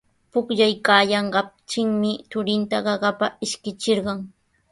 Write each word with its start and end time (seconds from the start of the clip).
Pukllaykaayanqantrawmi 0.31 2.11
turinta 2.31 2.77
qaqapa 2.87 3.25
ishkichirqan. 3.45 4.19